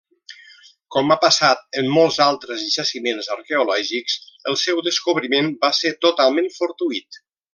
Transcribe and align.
Com 0.93 1.11
ha 1.11 1.17
passat 1.25 1.61
en 1.81 1.89
molts 1.97 2.17
altres 2.27 2.63
jaciments 2.77 3.29
arqueològics, 3.37 4.17
el 4.53 4.59
seu 4.63 4.83
descobriment 4.89 5.53
va 5.67 5.73
ser 5.83 5.93
totalment 6.09 6.53
fortuït. 6.59 7.25